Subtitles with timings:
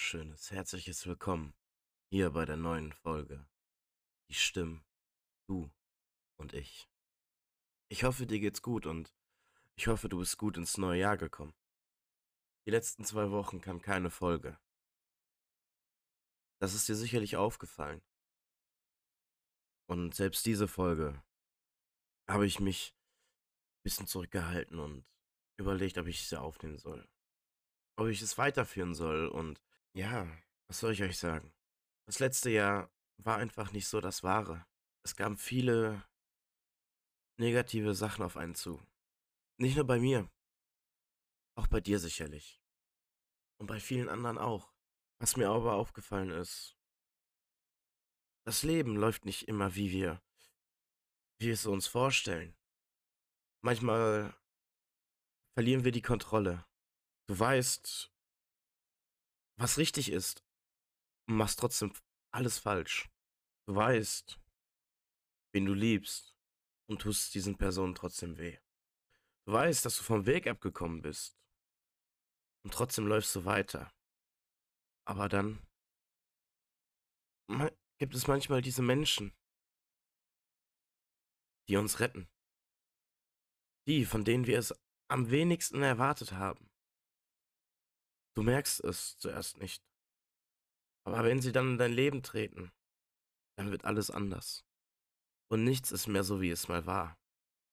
[0.00, 1.52] wunderschönes, herzliches Willkommen
[2.08, 3.46] hier bei der neuen Folge.
[4.30, 4.82] Die Stimmen,
[5.46, 5.70] du
[6.38, 6.88] und ich.
[7.90, 9.14] Ich hoffe, dir geht's gut und
[9.76, 11.52] ich hoffe, du bist gut ins neue Jahr gekommen.
[12.64, 14.58] Die letzten zwei Wochen kam keine Folge.
[16.60, 18.00] Das ist dir sicherlich aufgefallen.
[19.86, 21.22] Und selbst diese Folge
[22.26, 25.04] habe ich mich ein bisschen zurückgehalten und
[25.58, 27.06] überlegt, ob ich sie aufnehmen soll.
[27.96, 29.60] Ob ich es weiterführen soll und
[29.92, 30.26] ja,
[30.68, 31.52] was soll ich euch sagen?
[32.06, 34.66] Das letzte Jahr war einfach nicht so das Wahre.
[35.04, 36.04] Es kamen viele
[37.38, 38.80] negative Sachen auf einen zu.
[39.58, 40.30] Nicht nur bei mir,
[41.56, 42.62] auch bei dir sicherlich.
[43.58, 44.72] Und bei vielen anderen auch.
[45.18, 46.78] Was mir aber aufgefallen ist,
[48.46, 50.22] das Leben läuft nicht immer wie wir,
[51.38, 52.56] wie wir es uns vorstellen.
[53.62, 54.34] Manchmal
[55.54, 56.64] verlieren wir die Kontrolle.
[57.26, 58.10] Du weißt,
[59.60, 60.42] was richtig ist
[61.28, 61.92] und machst trotzdem
[62.32, 63.10] alles falsch.
[63.66, 64.40] Du weißt,
[65.52, 66.34] wen du liebst
[66.86, 68.58] und tust diesen Personen trotzdem weh.
[69.44, 71.38] Du weißt, dass du vom Weg abgekommen bist
[72.64, 73.92] und trotzdem läufst du weiter.
[75.04, 75.66] Aber dann
[77.98, 79.36] gibt es manchmal diese Menschen,
[81.68, 82.30] die uns retten.
[83.86, 84.74] Die, von denen wir es
[85.08, 86.69] am wenigsten erwartet haben.
[88.34, 89.84] Du merkst es zuerst nicht.
[91.04, 92.72] Aber wenn sie dann in dein Leben treten,
[93.56, 94.64] dann wird alles anders.
[95.50, 97.18] Und nichts ist mehr so, wie es mal war.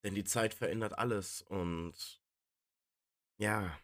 [0.03, 2.21] Denn die Zeit verändert alles und
[3.39, 3.77] ja,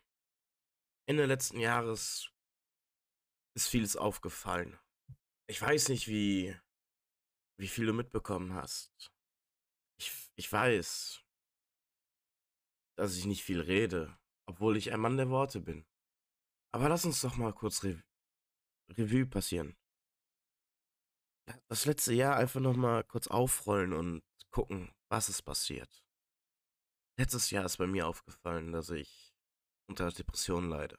[1.06, 2.32] Ende letzten Jahres
[3.56, 4.80] ist vieles aufgefallen.
[5.48, 6.56] Ich weiß nicht, wie,
[7.60, 9.12] wie viel du mitbekommen hast.
[10.00, 11.24] Ich, ich weiß,
[12.98, 15.86] dass ich nicht viel rede, obwohl ich ein Mann der Worte bin.
[16.74, 18.04] Aber lass uns doch mal kurz Re
[18.90, 19.78] Revue passieren.
[21.68, 26.04] Das letzte Jahr einfach noch mal kurz aufrollen und gucken, was ist passiert.
[27.18, 29.36] Letztes Jahr ist bei mir aufgefallen, dass ich
[29.88, 30.98] unter Depressionen leide.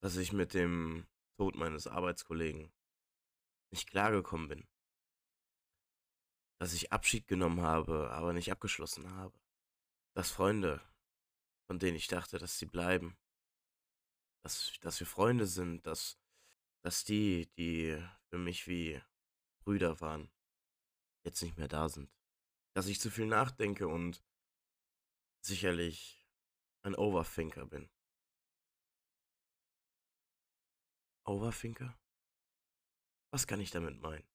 [0.00, 1.06] Dass ich mit dem
[1.36, 2.72] Tod meines Arbeitskollegen
[3.72, 4.68] nicht klargekommen bin.
[6.58, 9.38] Dass ich Abschied genommen habe, aber nicht abgeschlossen habe.
[10.14, 10.80] Dass Freunde,
[11.66, 13.18] von denen ich dachte, dass sie bleiben,
[14.44, 16.18] dass, dass wir Freunde sind, dass,
[16.82, 19.00] dass die, die für mich wie
[19.60, 20.30] Brüder waren,
[21.24, 22.12] jetzt nicht mehr da sind.
[22.74, 24.22] Dass ich zu viel nachdenke und
[25.40, 26.28] sicherlich
[26.82, 27.88] ein Overthinker bin.
[31.24, 31.98] Overthinker?
[33.30, 34.28] Was kann ich damit meinen?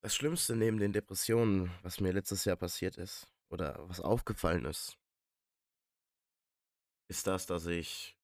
[0.00, 4.98] Das Schlimmste neben den Depressionen, was mir letztes Jahr passiert ist, oder was aufgefallen ist,
[7.08, 8.16] ist das, dass ich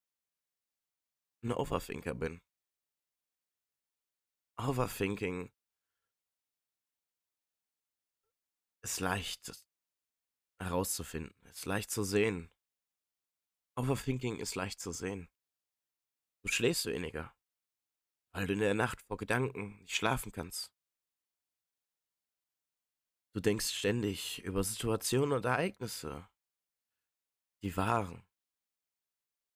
[1.42, 2.40] ein Overthinker bin.
[4.58, 5.52] Overthinking
[8.82, 9.52] ist leicht
[10.60, 12.50] herauszufinden, ist leicht zu sehen.
[13.76, 15.28] Overthinking ist leicht zu sehen.
[16.42, 17.34] Du schläfst weniger,
[18.32, 20.72] weil du in der Nacht vor Gedanken nicht schlafen kannst.
[23.34, 26.28] Du denkst ständig über Situationen und Ereignisse,
[27.62, 28.26] die waren,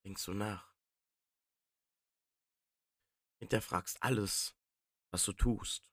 [0.07, 0.73] denkst du nach.
[3.41, 4.57] Hinterfragst alles,
[5.11, 5.91] was du tust.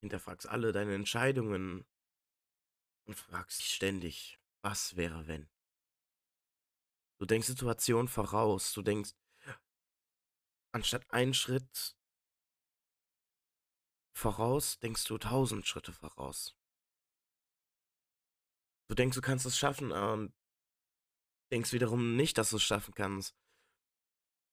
[0.00, 1.86] Hinterfragst alle deine Entscheidungen
[3.06, 5.48] und fragst dich ständig, was wäre wenn.
[7.18, 9.14] Du denkst Situationen voraus, du denkst,
[10.72, 11.96] anstatt einen Schritt
[14.12, 16.56] voraus, denkst du tausend Schritte voraus.
[18.88, 20.34] Du denkst, du kannst es schaffen und
[21.54, 23.36] denkst wiederum nicht, dass du es schaffen kannst.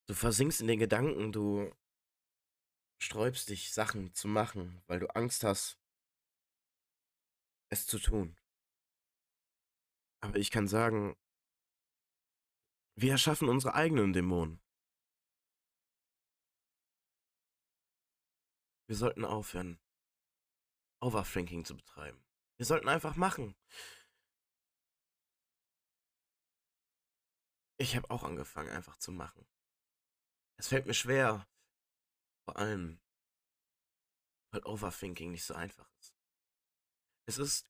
[0.07, 1.73] Du versinkst in den Gedanken, du
[3.01, 5.79] sträubst dich, Sachen zu machen, weil du Angst hast,
[7.69, 8.37] es zu tun.
[10.23, 11.17] Aber ich kann sagen,
[12.95, 14.61] wir erschaffen unsere eigenen Dämonen.
[18.87, 19.79] Wir sollten aufhören,
[20.99, 22.23] Overthinking zu betreiben.
[22.57, 23.55] Wir sollten einfach machen.
[27.81, 29.43] Ich habe auch angefangen, einfach zu machen.
[30.59, 31.47] Es fällt mir schwer,
[32.45, 33.01] vor allem,
[34.51, 36.13] weil Overthinking nicht so einfach ist.
[37.27, 37.67] Es ist.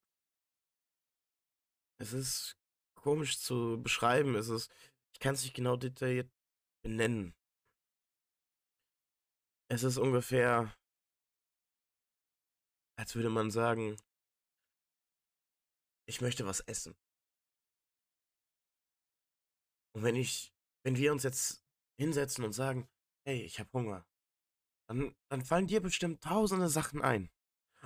[1.98, 2.58] Es ist
[2.94, 4.36] komisch zu beschreiben.
[4.36, 4.70] Es ist.
[5.14, 6.30] Ich kann es nicht genau detailliert
[6.84, 7.34] benennen.
[9.70, 10.76] Es ist ungefähr,
[12.98, 13.96] als würde man sagen,
[16.06, 16.98] ich möchte was essen.
[19.94, 20.54] Und wenn ich,
[20.84, 21.66] wenn wir uns jetzt
[21.98, 22.90] hinsetzen und sagen,
[23.26, 24.06] hey, ich habe Hunger,
[24.88, 27.30] dann, dann fallen dir bestimmt tausende Sachen ein.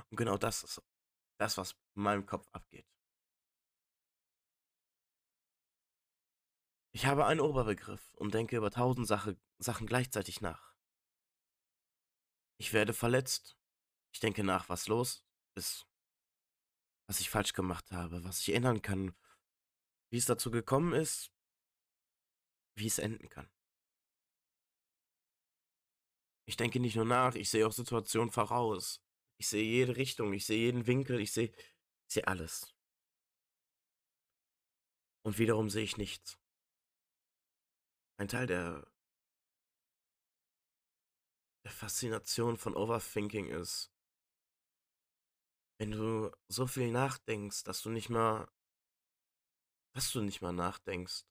[0.09, 0.81] Und genau das ist
[1.37, 2.87] das, was in meinem Kopf abgeht.
[6.93, 10.75] Ich habe einen Oberbegriff und denke über tausend Sache, Sachen gleichzeitig nach.
[12.57, 13.57] Ich werde verletzt.
[14.13, 15.25] Ich denke nach, was los
[15.55, 15.85] ist,
[17.07, 19.13] was ich falsch gemacht habe, was ich ändern kann,
[20.09, 21.34] wie es dazu gekommen ist,
[22.75, 23.49] wie es enden kann.
[26.47, 29.01] Ich denke nicht nur nach, ich sehe auch Situationen voraus.
[29.37, 32.75] Ich sehe jede Richtung, ich sehe jeden Winkel, ich sehe, ich sehe alles.
[35.23, 36.39] Und wiederum sehe ich nichts.
[38.17, 38.87] Ein Teil der,
[41.63, 43.91] der Faszination von Overthinking ist,
[45.77, 48.47] wenn du so viel nachdenkst, dass du nicht mal,
[49.93, 51.25] dass du nicht mal nachdenkst,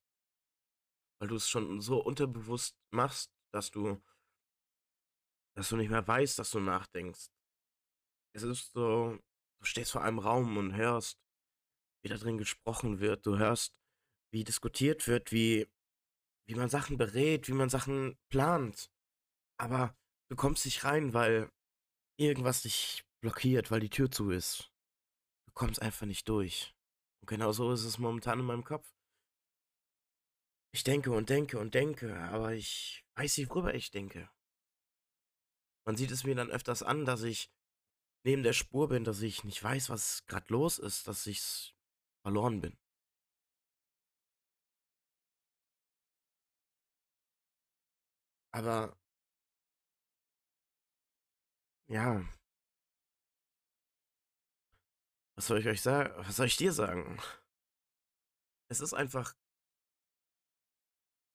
[1.25, 3.99] weil du es schon so unterbewusst machst, dass du,
[5.57, 7.31] dass du nicht mehr weißt, dass du nachdenkst.
[8.35, 9.19] Es ist so,
[9.59, 11.19] du stehst vor einem Raum und hörst,
[12.03, 13.75] wie da drin gesprochen wird, du hörst,
[14.33, 15.67] wie diskutiert wird, wie,
[16.47, 18.93] wie man Sachen berät, wie man Sachen plant.
[19.59, 19.97] Aber
[20.29, 21.51] du kommst nicht rein, weil
[22.19, 24.71] irgendwas dich blockiert, weil die Tür zu ist.
[25.47, 26.75] Du kommst einfach nicht durch.
[27.23, 28.94] Und genau so ist es momentan in meinem Kopf.
[30.75, 34.29] Ich denke und denke und denke, aber ich weiß nicht, worüber ich denke.
[35.87, 37.49] Man sieht es mir dann öfters an, dass ich
[38.25, 41.77] neben der Spur bin, dass ich nicht weiß, was gerade los ist, dass ich
[42.23, 42.77] verloren bin.
[48.53, 48.97] Aber
[51.89, 52.25] ja,
[55.37, 56.13] was soll ich euch sagen?
[56.27, 57.21] Was soll ich dir sagen?
[58.69, 59.35] Es ist einfach,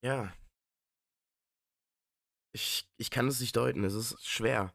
[0.01, 0.33] ja,
[2.51, 4.73] ich, ich kann es nicht deuten, es ist schwer.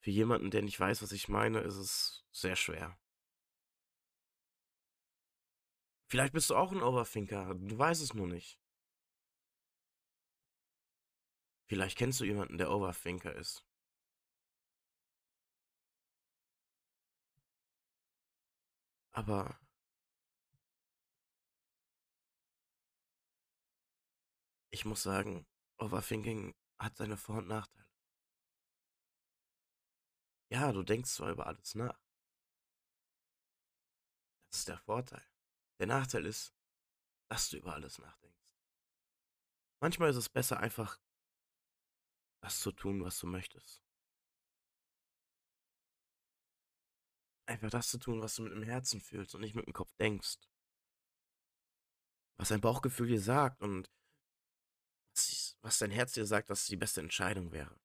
[0.00, 2.98] Für jemanden, der nicht weiß, was ich meine, ist es sehr schwer.
[6.10, 8.58] Vielleicht bist du auch ein Overthinker, du weißt es nur nicht.
[11.68, 13.62] Vielleicht kennst du jemanden, der Overthinker ist.
[19.12, 19.58] Aber
[24.78, 25.44] ich muss sagen,
[25.78, 27.90] Overthinking hat seine Vor- und Nachteile.
[30.52, 32.00] Ja, du denkst zwar über alles nach.
[34.50, 35.26] Das ist der Vorteil.
[35.80, 36.54] Der Nachteil ist,
[37.28, 38.38] dass du über alles nachdenkst.
[39.80, 41.00] Manchmal ist es besser, einfach
[42.40, 43.82] das zu tun, was du möchtest.
[47.46, 49.92] Einfach das zu tun, was du mit dem Herzen fühlst und nicht mit dem Kopf
[49.96, 50.38] denkst.
[52.36, 53.90] Was dein Bauchgefühl dir sagt und
[55.68, 57.78] was dein Herz dir sagt, dass es die beste Entscheidung wäre.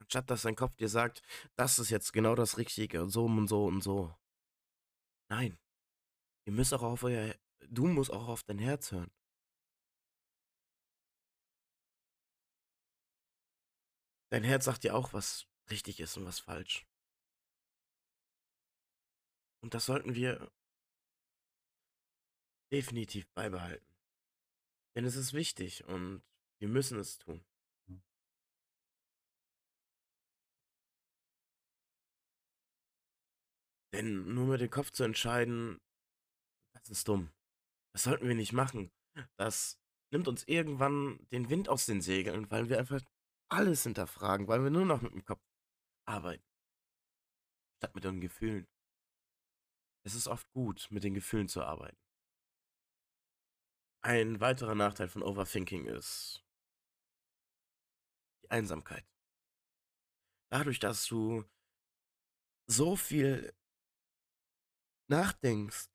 [0.00, 1.22] Anstatt dass dein Kopf dir sagt,
[1.54, 4.16] das ist jetzt genau das Richtige und so und so und so.
[5.28, 5.58] Nein.
[6.46, 7.34] Ihr müsst auch auf euer,
[7.68, 9.10] du musst auch auf dein Herz hören.
[14.30, 16.86] Dein Herz sagt dir auch, was richtig ist und was falsch.
[19.62, 20.50] Und das sollten wir
[22.72, 23.94] definitiv beibehalten.
[24.94, 26.22] Denn es ist wichtig und
[26.60, 27.44] wir müssen es tun.
[33.92, 35.80] Denn nur mit dem Kopf zu entscheiden,
[36.74, 37.32] das ist dumm.
[37.92, 38.92] Das sollten wir nicht machen.
[39.36, 39.80] Das
[40.12, 43.00] nimmt uns irgendwann den Wind aus den Segeln, weil wir einfach
[43.50, 45.42] alles hinterfragen, weil wir nur noch mit dem Kopf
[46.06, 46.44] arbeiten.
[47.78, 48.68] Statt mit den Gefühlen.
[50.04, 51.98] Es ist oft gut, mit den Gefühlen zu arbeiten.
[54.02, 56.47] Ein weiterer Nachteil von Overthinking ist
[58.48, 59.06] Einsamkeit.
[60.50, 61.44] Dadurch, dass du
[62.66, 63.54] so viel
[65.08, 65.88] nachdenkst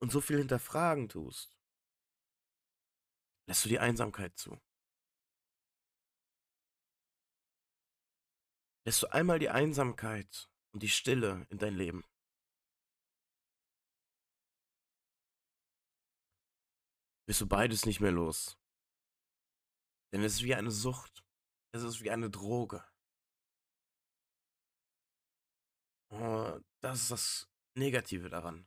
[0.00, 1.58] und so viel hinterfragen tust,
[3.46, 4.60] lässt du die Einsamkeit zu.
[8.84, 12.04] Lässt du einmal die Einsamkeit und die Stille in dein Leben.
[17.26, 18.58] Bist du beides nicht mehr los.
[20.12, 21.22] Denn es ist wie eine Sucht.
[21.72, 22.84] Es ist wie eine Droge.
[26.80, 28.66] Das ist das Negative daran.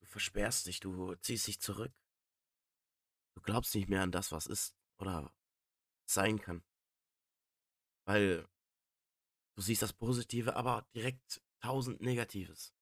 [0.00, 1.92] Du versperrst dich, du ziehst dich zurück.
[3.36, 5.32] Du glaubst nicht mehr an das, was ist oder
[6.06, 6.64] sein kann.
[8.06, 8.48] Weil
[9.54, 12.74] du siehst das Positive, aber direkt tausend Negatives.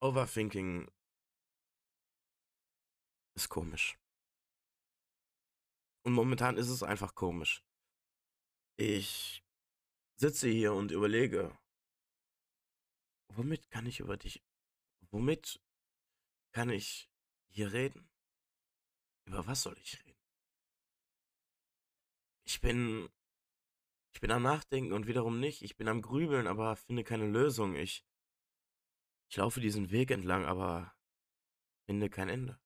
[0.00, 0.90] Overthinking
[3.34, 3.98] ist komisch.
[6.02, 7.64] Und momentan ist es einfach komisch.
[8.76, 9.44] Ich
[10.16, 11.56] sitze hier und überlege,
[13.28, 14.42] womit kann ich über dich,
[15.10, 15.60] womit
[16.52, 17.10] kann ich
[17.48, 18.08] hier reden?
[19.24, 20.18] Über was soll ich reden?
[22.44, 23.08] Ich bin,
[24.12, 25.62] ich bin am Nachdenken und wiederum nicht.
[25.62, 27.76] Ich bin am Grübeln, aber finde keine Lösung.
[27.76, 28.04] Ich,
[29.28, 30.94] ich laufe diesen Weg entlang, aber
[31.86, 32.60] finde kein Ende.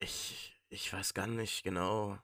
[0.00, 2.18] Ich, ich weiß gar nicht genau.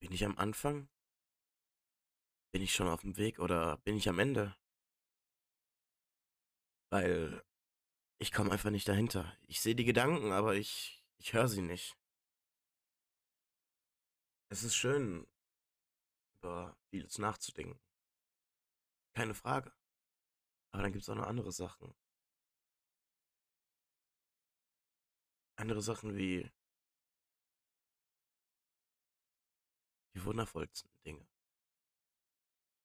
[0.00, 0.88] Bin ich am Anfang?
[2.52, 4.56] Bin ich schon auf dem Weg oder bin ich am Ende?
[6.90, 7.42] Weil
[8.18, 9.36] ich komme einfach nicht dahinter.
[9.46, 11.96] Ich sehe die Gedanken, aber ich, ich höre sie nicht.
[14.48, 15.26] Es ist schön,
[16.36, 17.80] über vieles nachzudenken.
[19.14, 19.72] Keine Frage.
[20.70, 21.94] Aber dann gibt es auch noch andere Sachen.
[25.56, 26.50] Andere Sachen wie
[30.14, 31.26] die wundervollsten Dinge.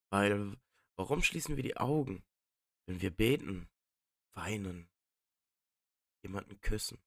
[0.10, 0.58] Weil,
[0.96, 2.26] warum schließen wir die Augen,
[2.86, 3.70] wenn wir beten,
[4.34, 4.90] weinen,
[6.22, 7.02] jemanden küssen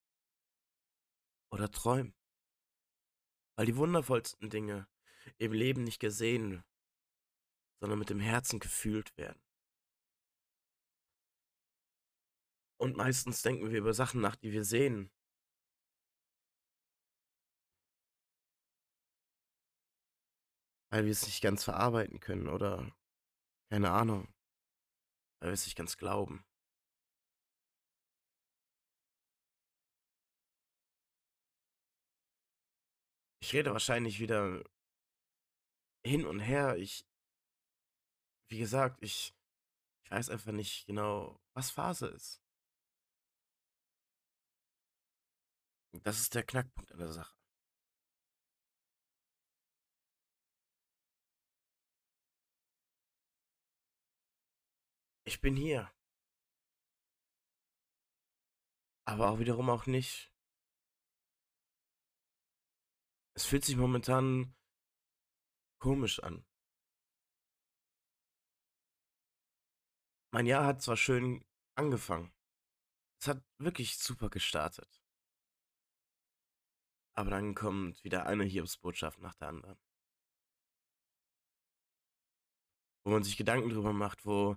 [1.51, 2.15] oder träumen?
[3.57, 4.89] Weil die wundervollsten Dinge
[5.39, 6.65] im Leben nicht gesehen,
[7.81, 9.41] sondern mit dem Herzen gefühlt werden.
[12.77, 15.11] Und meistens denken wir über Sachen nach, die wir sehen.
[20.95, 22.95] Weil wir es nicht ganz verarbeiten können oder
[23.69, 24.33] keine Ahnung.
[25.41, 26.45] Weil wir es nicht ganz glauben.
[33.41, 34.63] Ich rede wahrscheinlich wieder
[36.07, 36.77] hin und her.
[36.77, 37.05] Ich,
[38.49, 39.35] wie gesagt, ich,
[40.05, 42.41] ich weiß einfach nicht genau, was Phase ist.
[46.05, 47.44] Das ist der Knackpunkt an der Sache.
[55.35, 55.93] Ich bin hier.
[59.05, 60.33] Aber auch wiederum auch nicht.
[63.35, 64.55] Es fühlt sich momentan
[65.81, 66.47] komisch an.
[70.31, 72.33] Mein Jahr hat zwar schön angefangen.
[73.21, 75.03] Es hat wirklich super gestartet.
[77.15, 79.81] Aber dann kommt wieder eine Hiobsbotschaft nach der anderen.
[83.03, 84.57] Wo man sich Gedanken drüber macht, wo,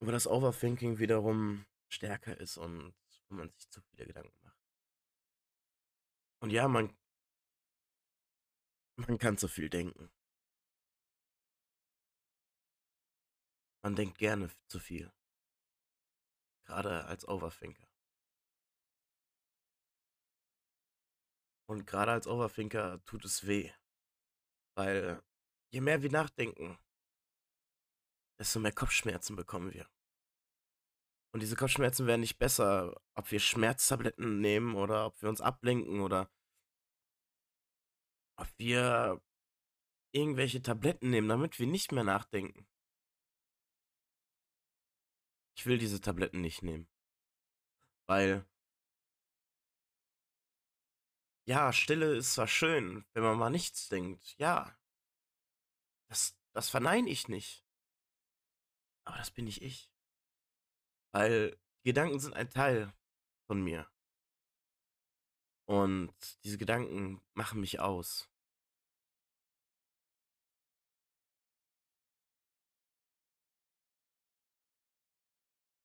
[0.00, 2.94] wo das Overthinking wiederum stärker ist und
[3.28, 4.58] man sich zu viele Gedanken macht.
[6.40, 6.96] Und ja, man,
[8.96, 10.10] man kann zu viel denken.
[13.82, 15.12] Man denkt gerne zu viel.
[16.64, 17.86] Gerade als Overthinker.
[21.66, 23.70] Und gerade als Overthinker tut es weh.
[24.74, 25.22] Weil
[25.70, 26.78] je mehr wir nachdenken,
[28.38, 29.88] desto mehr Kopfschmerzen bekommen wir.
[31.32, 36.00] Und diese Kopfschmerzen werden nicht besser, ob wir Schmerztabletten nehmen oder ob wir uns ablenken
[36.00, 36.30] oder
[38.36, 39.20] ob wir
[40.12, 42.68] irgendwelche Tabletten nehmen, damit wir nicht mehr nachdenken.
[45.56, 46.88] Ich will diese Tabletten nicht nehmen.
[48.06, 48.46] Weil
[51.46, 54.34] ja, Stille ist zwar schön, wenn man mal nichts denkt.
[54.38, 54.78] Ja.
[56.08, 57.63] Das, das verneine ich nicht.
[59.04, 59.90] Aber das bin nicht ich.
[61.12, 62.92] Weil Gedanken sind ein Teil
[63.46, 63.88] von mir.
[65.66, 68.28] Und diese Gedanken machen mich aus.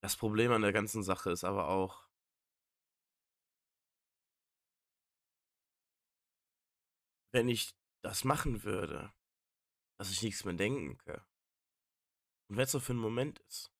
[0.01, 2.07] Das Problem an der ganzen Sache ist aber auch,
[7.31, 9.13] wenn ich das machen würde,
[9.99, 11.28] dass ich nichts mehr denke.
[12.50, 13.72] Und wenn es so für einen Moment ist,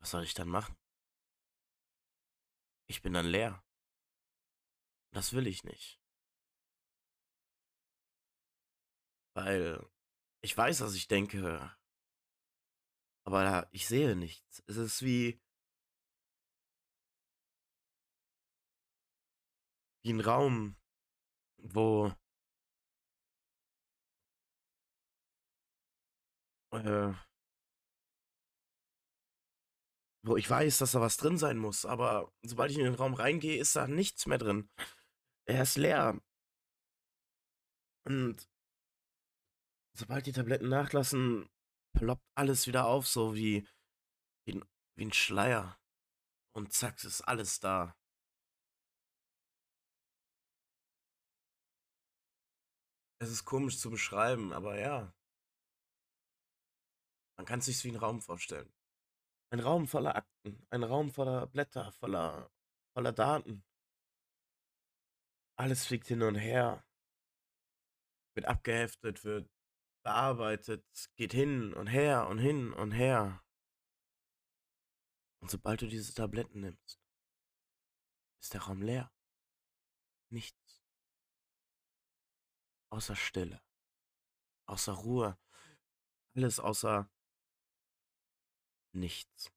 [0.00, 0.74] was soll ich dann machen?
[2.86, 3.62] Ich bin dann leer.
[5.12, 6.00] Das will ich nicht.
[9.34, 9.86] Weil
[10.40, 11.76] ich weiß, was ich denke,
[13.24, 14.62] aber ich sehe nichts.
[14.66, 15.40] Es ist wie
[20.02, 20.76] wie ein Raum,
[21.58, 22.12] wo
[26.72, 27.12] äh,
[30.22, 33.14] wo ich weiß, dass da was drin sein muss, aber sobald ich in den Raum
[33.14, 34.68] reingehe, ist da nichts mehr drin.
[35.46, 36.20] Er ist leer.
[38.06, 38.50] Und
[40.00, 41.50] Sobald die Tabletten nachlassen,
[41.92, 43.68] ploppt alles wieder auf, so wie,
[44.46, 44.64] wie, ein,
[44.96, 45.78] wie ein Schleier.
[46.54, 47.94] Und zack, ist alles da.
[53.22, 55.12] Es ist komisch zu beschreiben, aber ja.
[57.40, 58.70] Man kann es sich wie ein Raum vorstellen.
[59.48, 62.52] Ein Raum voller Akten, ein Raum voller Blätter, voller,
[62.92, 63.64] voller Daten.
[65.56, 66.84] Alles fliegt hin und her,
[68.34, 69.50] wird abgeheftet, wird
[70.04, 70.84] bearbeitet,
[71.16, 73.42] geht hin und her und hin und her.
[75.40, 77.00] Und sobald du diese Tabletten nimmst,
[78.42, 79.10] ist der Raum leer.
[80.28, 80.84] Nichts.
[82.90, 83.62] Außer Stille.
[84.66, 85.38] Außer Ruhe.
[86.34, 87.10] Alles außer
[88.92, 89.52] nichts.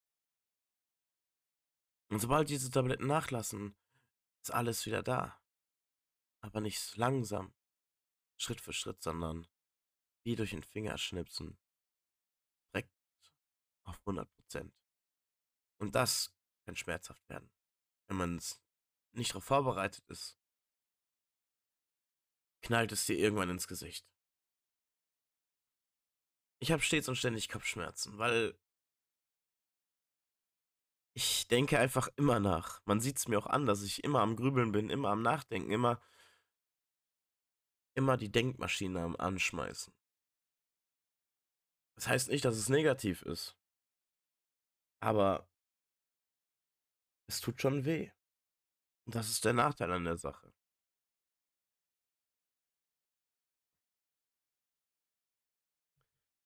[2.09, 3.75] Und sobald diese Tabletten nachlassen,
[4.41, 5.41] ist alles wieder da.
[6.41, 7.53] Aber nicht langsam,
[8.37, 9.47] Schritt für Schritt, sondern
[10.23, 11.57] wie durch den Fingerschnipsen.
[12.71, 12.93] Direkt
[13.83, 14.73] auf 100 Prozent.
[15.77, 16.35] Und das
[16.65, 17.51] kann schmerzhaft werden,
[18.07, 18.41] wenn man
[19.11, 20.37] nicht darauf vorbereitet ist.
[22.61, 24.07] Knallt es dir irgendwann ins Gesicht.
[26.59, 28.57] Ich habe stets und ständig Kopfschmerzen, weil
[31.13, 32.81] ich denke einfach immer nach.
[32.85, 35.71] Man sieht es mir auch an, dass ich immer am Grübeln bin, immer am Nachdenken,
[35.71, 36.01] immer,
[37.95, 39.93] immer die Denkmaschine am Anschmeißen.
[41.95, 43.55] Das heißt nicht, dass es negativ ist.
[44.99, 45.47] Aber
[47.27, 48.11] es tut schon weh.
[49.05, 50.53] Und das ist der Nachteil an der Sache.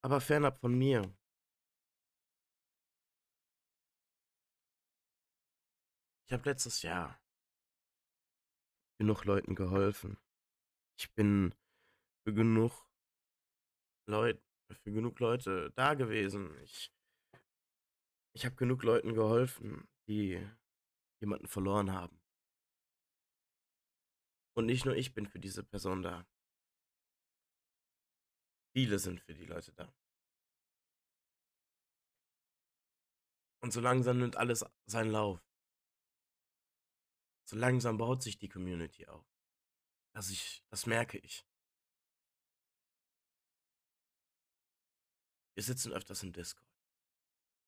[0.01, 1.16] Aber fernab von mir.
[6.27, 7.17] Ich habe letztes Jahr
[8.99, 10.17] genug Leuten geholfen.
[10.99, 11.55] Ich bin
[12.25, 12.73] für genug
[14.09, 14.43] Leute,
[14.83, 16.53] für genug Leute da gewesen.
[16.63, 16.91] Ich,
[18.35, 20.45] ich habe genug Leuten geholfen, die
[21.21, 22.21] jemanden verloren haben.
[24.53, 26.27] Und nicht nur ich bin für diese Person da.
[28.75, 29.93] Viele sind für die Leute da.
[33.63, 35.46] Und so langsam nimmt alles seinen Lauf.
[37.47, 39.25] So langsam baut sich die Community auf.
[40.11, 41.47] Das, ich, das merke ich.
[45.53, 46.67] Wir sitzen öfters im Discord.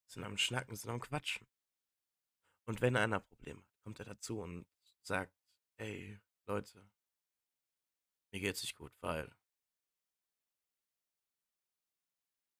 [0.08, 1.48] Sind am Schnacken, sind am Quatschen.
[2.66, 4.68] Und wenn einer Probleme hat, kommt er dazu und
[5.02, 5.34] sagt,
[5.78, 6.90] ey, Leute,
[8.32, 9.34] mir geht's nicht gut, weil.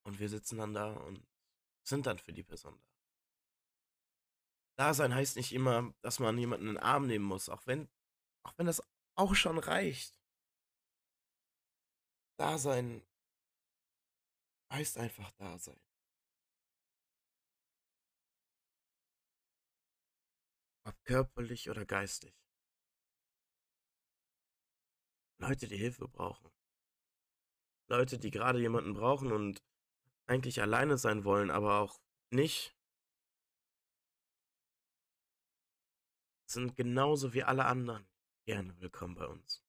[0.04, 1.28] Und wir sitzen dann da und
[1.82, 2.99] sind dann für die Person da.
[4.80, 7.90] Dasein heißt nicht immer, dass man jemanden in den Arm nehmen muss, auch wenn,
[8.46, 8.82] auch wenn das
[9.14, 10.18] auch schon reicht.
[12.38, 13.06] Dasein
[14.72, 15.78] heißt einfach Dasein.
[20.86, 22.34] Ob körperlich oder geistig.
[25.42, 26.50] Leute, die Hilfe brauchen.
[27.90, 29.62] Leute, die gerade jemanden brauchen und
[30.26, 32.79] eigentlich alleine sein wollen, aber auch nicht.
[36.50, 38.08] Sind genauso wie alle anderen
[38.44, 39.64] gerne willkommen bei uns.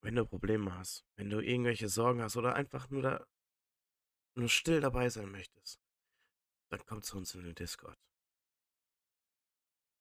[0.00, 3.26] Wenn du Probleme hast, wenn du irgendwelche Sorgen hast oder einfach nur da
[4.36, 5.80] nur still dabei sein möchtest,
[6.70, 7.98] dann komm zu uns in den Discord.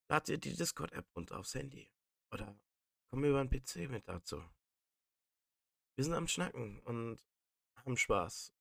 [0.08, 1.90] Lad dir die Discord-App runter aufs Handy.
[2.32, 2.60] Oder
[3.10, 4.38] komm über den PC mit dazu.
[5.96, 7.26] Wir sind am Schnacken und
[7.76, 8.54] haben Spaß.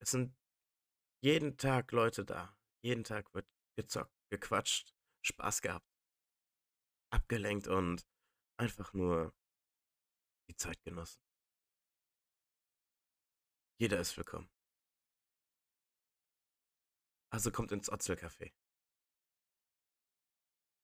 [0.00, 0.36] Es sind
[1.24, 2.54] jeden Tag Leute da.
[2.82, 5.88] Jeden Tag wird gezockt, gequatscht, Spaß gehabt.
[7.10, 8.06] Abgelenkt und
[8.58, 9.34] einfach nur
[10.50, 11.22] die Zeit genossen.
[13.80, 14.50] Jeder ist willkommen.
[17.32, 18.52] Also kommt ins Otzel-Café.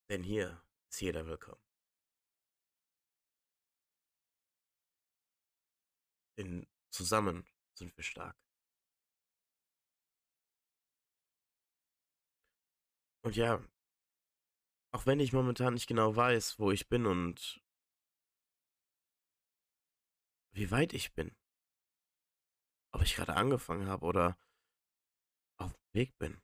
[0.09, 1.61] Denn hier ist jeder willkommen.
[6.35, 8.50] Denn zusammen sind wir stark.
[13.23, 13.63] Und ja,
[14.91, 17.61] auch wenn ich momentan nicht genau weiß, wo ich bin und
[20.53, 21.35] wie weit ich bin,
[22.91, 24.37] ob ich gerade angefangen habe oder
[25.57, 26.41] auf dem Weg bin,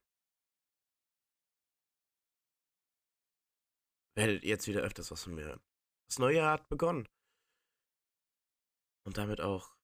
[4.15, 5.63] werdet ihr jetzt wieder öfters was von mir hören.
[6.07, 7.07] Das neue Jahr hat begonnen.
[9.03, 9.75] Und damit auch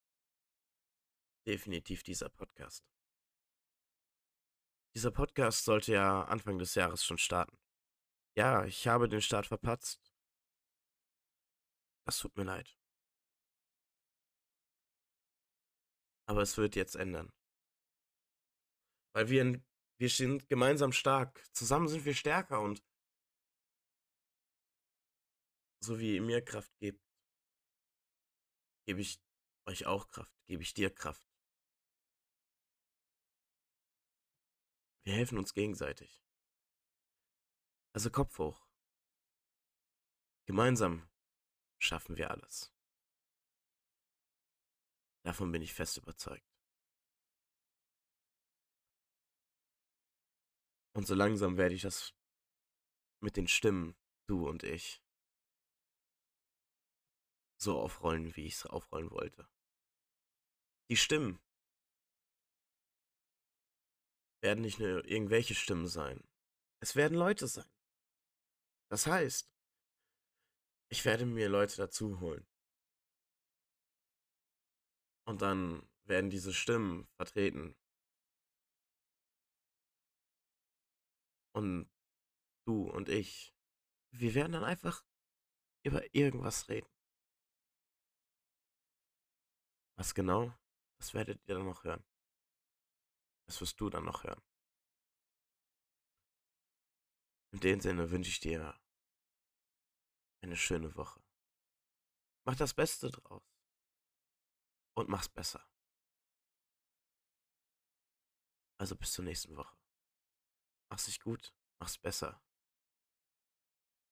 [1.45, 2.83] definitiv dieser Podcast.
[4.95, 7.57] Dieser Podcast sollte ja Anfang des Jahres schon starten.
[8.35, 10.13] Ja, ich habe den Start verpatzt.
[12.05, 12.77] Das tut mir leid.
[16.27, 17.31] Aber es wird jetzt ändern.
[19.15, 19.61] Weil wir,
[19.99, 21.43] wir sind gemeinsam stark.
[21.53, 22.83] Zusammen sind wir stärker und
[25.83, 27.03] so wie ihr mir Kraft gebt,
[28.85, 29.19] gebe ich
[29.65, 31.32] euch auch Kraft, gebe ich dir Kraft.
[35.03, 36.23] Wir helfen uns gegenseitig.
[37.93, 38.65] Also Kopf hoch.
[40.45, 41.09] Gemeinsam
[41.77, 42.73] schaffen wir alles.
[45.23, 46.49] Davon bin ich fest überzeugt.
[50.93, 52.13] Und so langsam werde ich das
[53.19, 53.95] mit den Stimmen,
[54.27, 55.01] du und ich,
[57.57, 59.49] so aufrollen, wie ich es aufrollen wollte.
[60.89, 61.41] Die Stimmen
[64.43, 66.21] werden nicht nur irgendwelche Stimmen sein.
[66.81, 67.69] Es werden Leute sein.
[68.89, 69.49] Das heißt,
[70.89, 72.45] ich werde mir Leute dazu holen.
[75.25, 77.75] Und dann werden diese Stimmen vertreten.
[81.55, 81.89] Und
[82.65, 83.55] du und ich,
[84.11, 85.05] wir werden dann einfach
[85.85, 86.89] über irgendwas reden.
[89.95, 90.53] Was genau,
[90.97, 92.03] das werdet ihr dann noch hören.
[93.53, 94.41] Das wirst du dann noch hören.
[97.51, 98.81] In dem Sinne wünsche ich dir
[100.41, 101.23] eine schöne Woche.
[102.45, 103.43] Mach das Beste draus.
[104.95, 105.63] Und mach's besser.
[108.79, 109.77] Also bis zur nächsten Woche.
[110.89, 112.43] Mach's dich gut, mach's besser.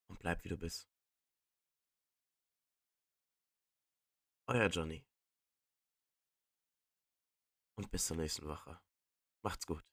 [0.08, 0.88] Und bleib wie du bist.
[4.46, 5.04] Euer Johnny.
[7.76, 8.80] Und bis zur nächsten Woche.
[9.44, 9.91] Macht's gut.